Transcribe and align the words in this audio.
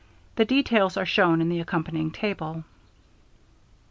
The 0.35 0.45
details 0.45 0.97
are 0.97 1.05
shown 1.05 1.41
in 1.41 1.49
the 1.49 1.59
accompanying 1.59 2.09
table. 2.09 2.63